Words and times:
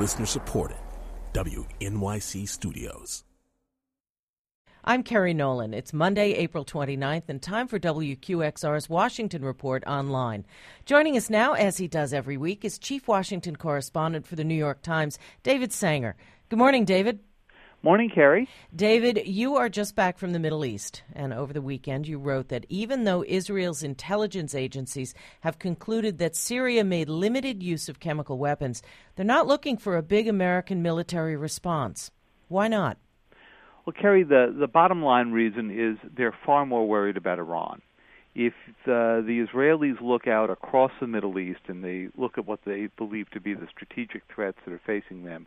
Listener 0.00 0.24
supported. 0.24 0.78
WNYC 1.34 2.48
Studios. 2.48 3.22
I'm 4.82 5.02
Kerry 5.02 5.34
Nolan. 5.34 5.74
It's 5.74 5.92
Monday, 5.92 6.32
April 6.32 6.64
29th, 6.64 7.28
and 7.28 7.42
time 7.42 7.68
for 7.68 7.78
WQXR's 7.78 8.88
Washington 8.88 9.44
Report 9.44 9.84
online. 9.86 10.46
Joining 10.86 11.18
us 11.18 11.28
now, 11.28 11.52
as 11.52 11.76
he 11.76 11.86
does 11.86 12.14
every 12.14 12.38
week, 12.38 12.64
is 12.64 12.78
Chief 12.78 13.06
Washington 13.06 13.56
Correspondent 13.56 14.26
for 14.26 14.36
the 14.36 14.42
New 14.42 14.54
York 14.54 14.80
Times, 14.80 15.18
David 15.42 15.70
Sanger. 15.70 16.16
Good 16.48 16.58
morning, 16.58 16.86
David. 16.86 17.20
Morning, 17.82 18.10
Kerry. 18.10 18.46
David, 18.76 19.22
you 19.24 19.56
are 19.56 19.70
just 19.70 19.96
back 19.96 20.18
from 20.18 20.34
the 20.34 20.38
Middle 20.38 20.66
East, 20.66 21.02
and 21.14 21.32
over 21.32 21.54
the 21.54 21.62
weekend 21.62 22.06
you 22.06 22.18
wrote 22.18 22.48
that 22.48 22.66
even 22.68 23.04
though 23.04 23.24
Israel's 23.26 23.82
intelligence 23.82 24.54
agencies 24.54 25.14
have 25.40 25.58
concluded 25.58 26.18
that 26.18 26.36
Syria 26.36 26.84
made 26.84 27.08
limited 27.08 27.62
use 27.62 27.88
of 27.88 27.98
chemical 27.98 28.36
weapons, 28.36 28.82
they're 29.16 29.24
not 29.24 29.46
looking 29.46 29.78
for 29.78 29.96
a 29.96 30.02
big 30.02 30.28
American 30.28 30.82
military 30.82 31.36
response. 31.36 32.10
Why 32.48 32.68
not? 32.68 32.98
Well, 33.86 33.94
Kerry, 33.98 34.24
the, 34.24 34.54
the 34.54 34.68
bottom 34.68 35.02
line 35.02 35.30
reason 35.32 35.70
is 35.70 35.96
they're 36.14 36.36
far 36.44 36.66
more 36.66 36.86
worried 36.86 37.16
about 37.16 37.38
Iran. 37.38 37.80
If 38.34 38.52
the, 38.84 39.24
the 39.26 39.46
Israelis 39.46 40.02
look 40.02 40.26
out 40.26 40.50
across 40.50 40.92
the 41.00 41.06
Middle 41.06 41.38
East 41.38 41.60
and 41.66 41.82
they 41.82 42.08
look 42.14 42.36
at 42.36 42.46
what 42.46 42.60
they 42.66 42.88
believe 42.98 43.30
to 43.30 43.40
be 43.40 43.54
the 43.54 43.68
strategic 43.74 44.24
threats 44.32 44.58
that 44.66 44.74
are 44.74 44.82
facing 44.86 45.24
them, 45.24 45.46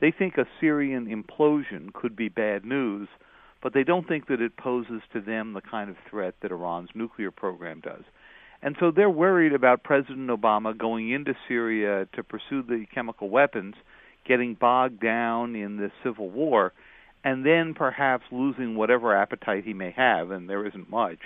they 0.00 0.10
think 0.10 0.36
a 0.36 0.46
Syrian 0.60 1.06
implosion 1.06 1.92
could 1.92 2.16
be 2.16 2.28
bad 2.28 2.64
news, 2.64 3.08
but 3.62 3.72
they 3.72 3.84
don't 3.84 4.06
think 4.06 4.28
that 4.28 4.40
it 4.40 4.56
poses 4.56 5.02
to 5.12 5.20
them 5.20 5.52
the 5.52 5.60
kind 5.60 5.88
of 5.88 5.96
threat 6.10 6.34
that 6.42 6.50
Iran's 6.50 6.90
nuclear 6.94 7.30
program 7.30 7.80
does. 7.80 8.04
And 8.62 8.76
so 8.80 8.90
they're 8.90 9.10
worried 9.10 9.52
about 9.52 9.82
President 9.84 10.28
Obama 10.28 10.76
going 10.76 11.10
into 11.10 11.34
Syria 11.48 12.06
to 12.14 12.22
pursue 12.22 12.62
the 12.62 12.86
chemical 12.94 13.28
weapons, 13.28 13.74
getting 14.26 14.54
bogged 14.54 15.00
down 15.00 15.54
in 15.54 15.76
the 15.76 15.90
civil 16.02 16.30
war, 16.30 16.72
and 17.24 17.44
then 17.44 17.74
perhaps 17.74 18.24
losing 18.30 18.76
whatever 18.76 19.16
appetite 19.16 19.64
he 19.64 19.74
may 19.74 19.90
have, 19.96 20.30
and 20.30 20.48
there 20.48 20.66
isn't 20.66 20.90
much, 20.90 21.18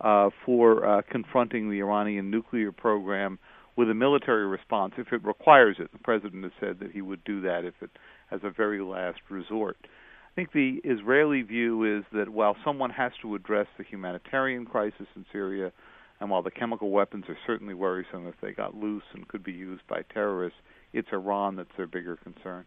uh, 0.00 0.30
for 0.44 0.86
uh, 0.86 1.02
confronting 1.10 1.70
the 1.70 1.80
Iranian 1.80 2.30
nuclear 2.30 2.72
program 2.72 3.38
with 3.76 3.90
a 3.90 3.94
military 3.94 4.46
response 4.46 4.94
if 4.96 5.12
it 5.12 5.24
requires 5.24 5.76
it. 5.78 5.92
The 5.92 5.98
president 5.98 6.44
has 6.44 6.52
said 6.60 6.78
that 6.80 6.92
he 6.92 7.02
would 7.02 7.22
do 7.24 7.42
that 7.42 7.64
if 7.64 7.74
it 7.82 7.90
as 8.30 8.40
a 8.42 8.50
very 8.50 8.80
last 8.80 9.20
resort. 9.28 9.76
I 9.82 10.34
think 10.34 10.52
the 10.52 10.80
Israeli 10.84 11.42
view 11.42 11.98
is 11.98 12.04
that 12.12 12.28
while 12.28 12.56
someone 12.64 12.90
has 12.90 13.12
to 13.22 13.34
address 13.34 13.66
the 13.78 13.84
humanitarian 13.84 14.66
crisis 14.66 15.06
in 15.16 15.24
Syria, 15.32 15.72
and 16.20 16.30
while 16.30 16.42
the 16.42 16.50
chemical 16.50 16.90
weapons 16.90 17.24
are 17.28 17.38
certainly 17.46 17.74
worrisome 17.74 18.26
if 18.26 18.34
they 18.40 18.52
got 18.52 18.74
loose 18.74 19.04
and 19.14 19.28
could 19.28 19.42
be 19.42 19.52
used 19.52 19.86
by 19.86 20.02
terrorists, 20.12 20.58
it's 20.92 21.08
Iran 21.12 21.56
that's 21.56 21.74
their 21.76 21.86
bigger 21.86 22.16
concern. 22.16 22.64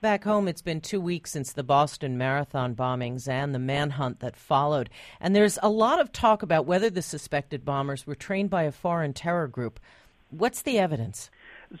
Back 0.00 0.24
home, 0.24 0.48
it's 0.48 0.62
been 0.62 0.80
two 0.80 1.00
weeks 1.00 1.30
since 1.30 1.52
the 1.52 1.62
Boston 1.62 2.16
Marathon 2.16 2.74
bombings 2.74 3.28
and 3.28 3.54
the 3.54 3.58
manhunt 3.58 4.20
that 4.20 4.34
followed. 4.34 4.88
And 5.20 5.36
there's 5.36 5.58
a 5.62 5.68
lot 5.68 6.00
of 6.00 6.10
talk 6.10 6.42
about 6.42 6.64
whether 6.64 6.88
the 6.88 7.02
suspected 7.02 7.66
bombers 7.66 8.06
were 8.06 8.14
trained 8.14 8.48
by 8.48 8.62
a 8.62 8.72
foreign 8.72 9.12
terror 9.12 9.46
group. 9.46 9.78
What's 10.30 10.62
the 10.62 10.78
evidence? 10.78 11.28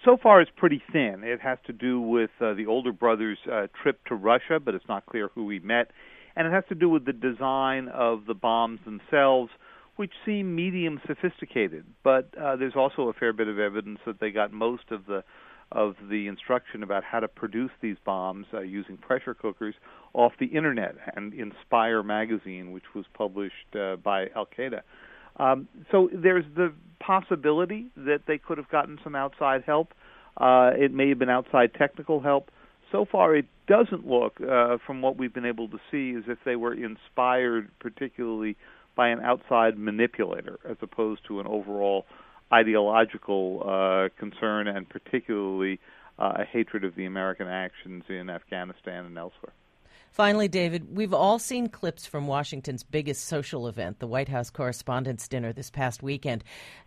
So 0.04 0.16
far 0.16 0.40
it's 0.40 0.50
pretty 0.56 0.82
thin. 0.92 1.22
It 1.24 1.40
has 1.40 1.58
to 1.66 1.72
do 1.72 2.00
with 2.00 2.30
uh, 2.40 2.54
the 2.54 2.66
older 2.66 2.92
brother's 2.92 3.38
uh, 3.50 3.66
trip 3.82 4.04
to 4.06 4.14
Russia, 4.14 4.60
but 4.64 4.74
it's 4.74 4.88
not 4.88 5.06
clear 5.06 5.30
who 5.34 5.48
he 5.50 5.58
met, 5.58 5.90
and 6.36 6.46
it 6.46 6.52
has 6.52 6.64
to 6.68 6.74
do 6.74 6.88
with 6.88 7.04
the 7.04 7.12
design 7.12 7.88
of 7.88 8.26
the 8.26 8.34
bombs 8.34 8.80
themselves, 8.84 9.50
which 9.96 10.12
seem 10.24 10.54
medium 10.54 11.00
sophisticated. 11.06 11.84
But 12.02 12.30
uh, 12.40 12.56
there's 12.56 12.76
also 12.76 13.08
a 13.08 13.12
fair 13.12 13.32
bit 13.32 13.48
of 13.48 13.58
evidence 13.58 13.98
that 14.06 14.20
they 14.20 14.30
got 14.30 14.52
most 14.52 14.84
of 14.90 15.06
the 15.06 15.24
of 15.72 15.94
the 16.10 16.26
instruction 16.26 16.82
about 16.82 17.04
how 17.04 17.20
to 17.20 17.28
produce 17.28 17.70
these 17.80 17.96
bombs 18.04 18.44
uh, 18.52 18.60
using 18.60 18.96
pressure 18.96 19.34
cookers 19.34 19.76
off 20.14 20.32
the 20.40 20.46
internet 20.46 20.96
and 21.14 21.32
Inspire 21.32 22.02
magazine, 22.02 22.72
which 22.72 22.92
was 22.92 23.04
published 23.14 23.76
uh, 23.78 23.94
by 23.94 24.26
Al 24.34 24.46
Qaeda. 24.46 24.80
Um, 25.36 25.68
so 25.92 26.10
there's 26.12 26.44
the 26.56 26.72
possibility 27.00 27.86
that 27.96 28.20
they 28.26 28.38
could 28.38 28.58
have 28.58 28.68
gotten 28.68 28.98
some 29.02 29.14
outside 29.14 29.64
help. 29.66 29.92
Uh, 30.36 30.70
it 30.76 30.92
may 30.92 31.08
have 31.08 31.18
been 31.18 31.30
outside 31.30 31.74
technical 31.74 32.20
help. 32.20 32.50
So 32.92 33.04
far, 33.10 33.34
it 33.34 33.46
doesn't 33.66 34.06
look, 34.06 34.40
uh, 34.40 34.78
from 34.86 35.00
what 35.00 35.16
we've 35.16 35.32
been 35.32 35.46
able 35.46 35.68
to 35.68 35.78
see, 35.90 36.16
as 36.16 36.24
if 36.28 36.38
they 36.44 36.56
were 36.56 36.74
inspired 36.74 37.70
particularly 37.78 38.56
by 38.96 39.08
an 39.08 39.20
outside 39.20 39.78
manipulator 39.78 40.58
as 40.68 40.76
opposed 40.82 41.22
to 41.28 41.40
an 41.40 41.46
overall 41.46 42.04
ideological 42.52 43.62
uh, 43.64 44.08
concern 44.18 44.66
and 44.66 44.88
particularly 44.88 45.78
uh, 46.18 46.32
a 46.38 46.44
hatred 46.44 46.84
of 46.84 46.94
the 46.96 47.06
American 47.06 47.46
actions 47.46 48.02
in 48.08 48.28
Afghanistan 48.28 49.06
and 49.06 49.16
elsewhere. 49.16 49.52
Finally, 50.10 50.48
David, 50.48 50.96
we've 50.96 51.14
all 51.14 51.38
seen 51.38 51.68
clips 51.68 52.04
from 52.04 52.26
Washington's 52.26 52.82
biggest 52.82 53.24
social 53.26 53.68
event, 53.68 54.00
the 54.00 54.06
White 54.06 54.28
House 54.28 54.50
Correspondents' 54.50 55.28
Dinner 55.28 55.52
this 55.52 55.70
past 55.70 56.02
weekend. 56.02 56.42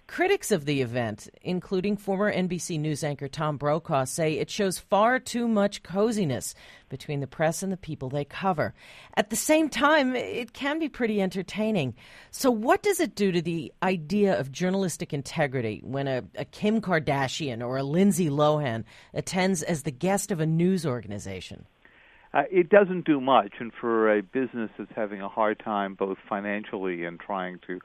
Critics 0.08 0.52
of 0.52 0.66
the 0.66 0.82
event, 0.82 1.30
including 1.42 1.96
former 1.96 2.32
NBC 2.32 2.78
News 2.78 3.04
anchor 3.04 3.30
Tom 3.30 3.56
Brokaw, 3.56 4.04
say 4.04 4.34
it 4.34 4.50
shows 4.50 4.78
far 4.78 5.20
too 5.20 5.48
much 5.48 5.82
coziness 5.84 6.54
between 6.90 7.22
the 7.22 7.28
press 7.28 7.64
and 7.64 7.72
the 7.72 7.78
people 7.78 8.10
they 8.10 8.26
cover. 8.26 8.74
At 9.16 9.30
the 9.30 9.38
same 9.38 9.70
time, 9.70 10.16
it 10.16 10.52
can 10.52 10.78
be 10.78 10.90
pretty 10.90 11.22
entertaining. 11.22 11.96
So, 12.30 12.52
what 12.52 12.84
does 12.84 13.00
it 13.00 13.16
do 13.16 13.32
to 13.32 13.42
the 13.42 13.72
idea 13.82 14.38
of 14.38 14.52
journalistic 14.52 15.14
integrity 15.14 15.82
when 15.84 16.10
a, 16.10 16.24
a 16.36 16.44
Kim 16.44 16.82
Kardashian 16.82 17.66
or 17.66 17.78
a 17.78 17.84
Lindsay 17.84 18.30
Lohan 18.30 18.84
attends 19.14 19.64
as 19.64 19.84
the 19.84 19.92
guest 19.92 20.30
of 20.30 20.42
a 20.42 20.46
news 20.46 20.86
organization? 20.86 21.66
Uh, 22.34 22.44
it 22.52 22.70
doesn't 22.70 23.06
do 23.06 23.22
much, 23.22 23.54
and 23.60 23.72
for 23.80 24.18
a 24.18 24.24
business 24.24 24.72
that's 24.78 24.92
having 24.96 25.22
a 25.22 25.30
hard 25.30 25.60
time 25.60 25.94
both 25.94 26.18
financially 26.28 27.06
and 27.06 27.20
trying 27.20 27.60
to 27.68 27.80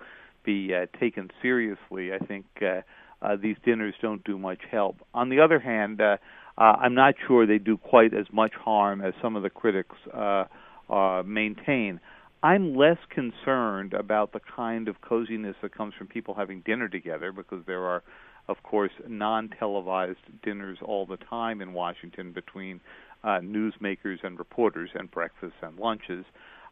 be 0.45 0.73
uh, 0.75 0.87
taken 0.99 1.31
seriously, 1.43 2.13
I 2.15 2.19
think 2.19 2.47
uh, 2.63 2.81
uh, 3.21 3.37
these 3.41 3.57
dinners 3.65 3.95
don't 4.01 4.25
do 4.25 4.39
much 4.39 4.61
help. 4.71 4.97
On 5.13 5.29
the 5.29 5.41
other 5.41 5.59
hand, 5.59 6.01
uh, 6.01 6.17
uh, 6.57 6.63
I'm 6.81 6.95
not 6.95 7.15
sure 7.27 7.47
they 7.47 7.59
do 7.59 7.77
quite 7.77 8.15
as 8.15 8.27
much 8.33 8.53
harm 8.55 9.01
as 9.01 9.15
some 9.23 9.37
of 9.37 9.43
the 9.43 9.51
critics 9.51 9.97
uh, 10.15 10.45
uh, 10.91 11.23
maintain. 11.25 12.01
I'm 12.43 12.77
less 12.77 12.99
concerned 13.11 13.95
about 13.95 14.33
the 14.33 14.41
kind 14.57 14.89
of 14.89 15.01
coziness 15.01 15.57
that 15.63 15.77
comes 15.77 15.95
from 15.99 16.07
people 16.07 16.35
having 16.35 16.61
dinner 16.61 16.89
together 16.89 17.33
because 17.33 17.65
there 17.67 17.85
are, 17.85 18.03
of 18.49 18.63
course, 18.63 18.93
non 19.07 19.51
televised 19.59 20.19
dinners 20.43 20.79
all 20.83 21.05
the 21.05 21.17
time 21.17 21.61
in 21.61 21.73
Washington 21.73 22.33
between 22.33 22.81
uh, 23.25 23.41
newsmakers 23.41 24.23
and 24.23 24.39
reporters 24.39 24.91
and 24.95 25.11
breakfasts 25.11 25.57
and 25.63 25.79
lunches, 25.79 26.25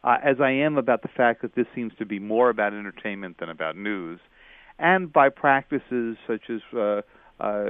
uh, 0.05 0.17
as 0.23 0.37
I 0.41 0.51
am 0.51 0.77
about 0.79 1.03
the 1.03 1.09
fact 1.09 1.43
that 1.43 1.55
this 1.55 1.67
seems 1.75 1.93
to 1.99 2.07
be 2.07 2.19
more 2.19 2.51
about 2.51 2.73
entertainment 2.73 3.39
than 3.39 3.49
about 3.49 3.77
news, 3.77 4.21
and 4.79 5.13
by 5.13 5.29
practices 5.29 6.17
such 6.27 6.51
as 6.51 6.61
uh, 6.77 7.03
uh, 7.41 7.65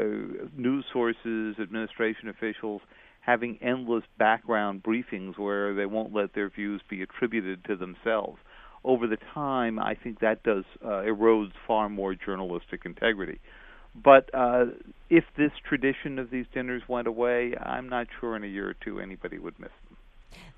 news 0.57 0.85
sources, 0.93 1.57
administration 1.61 2.29
officials 2.29 2.83
having 3.21 3.59
endless 3.61 4.05
background 4.19 4.83
briefings 4.85 5.37
where 5.37 5.75
they 5.75 5.87
won't 5.87 6.15
let 6.15 6.33
their 6.35 6.49
views 6.49 6.81
be 6.89 7.03
attributed 7.03 7.65
to 7.65 7.75
themselves. 7.75 8.39
Over 8.85 9.09
the 9.09 9.19
time, 9.35 9.81
I 9.81 9.95
think 9.95 10.21
that 10.21 10.45
does 10.45 10.65
uh, 10.85 11.03
erodes 11.03 11.51
far 11.67 11.89
more 11.89 12.15
journalistic 12.15 12.83
integrity. 12.85 13.41
But 14.03 14.31
uh, 14.35 14.67
if 15.11 15.25
this 15.37 15.53
tradition 15.67 16.19
of 16.19 16.31
these 16.31 16.47
dinners 16.53 16.83
went 16.89 17.09
away, 17.09 17.55
I'm 17.61 17.89
not 17.89 18.07
sure 18.21 18.37
in 18.37 18.45
a 18.45 18.49
year 18.49 18.69
or 18.69 18.75
two 18.75 19.01
anybody 19.01 19.39
would 19.39 19.59
miss 19.59 19.71
them. 19.89 19.97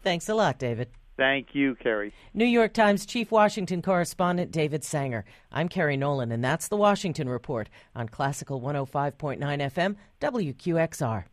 Thanks 0.02 0.28
a 0.28 0.34
lot, 0.34 0.58
David. 0.58 0.88
Thank 1.16 1.48
you, 1.52 1.74
Kerry. 1.74 2.12
New 2.32 2.44
York 2.44 2.72
Times 2.72 3.04
Chief 3.04 3.32
Washington 3.32 3.82
Correspondent 3.82 4.52
David 4.52 4.84
Sanger. 4.84 5.24
I'm 5.50 5.68
Kerry 5.68 5.96
Nolan, 5.96 6.30
and 6.30 6.44
that's 6.44 6.68
the 6.68 6.76
Washington 6.76 7.28
Report 7.28 7.68
on 7.96 8.08
Classical 8.08 8.60
105.9 8.60 9.38
FM, 9.40 9.96
WQXR. 10.20 11.24